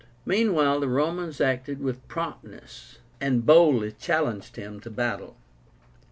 Meanwhile 0.25 0.79
the 0.79 0.87
Romans 0.87 1.39
acted 1.39 1.79
with 1.79 2.07
promptness, 2.07 2.97
and 3.21 3.45
boldly 3.45 3.91
challenged 3.91 4.55
him 4.55 4.79
to 4.79 4.89
battle. 4.89 5.35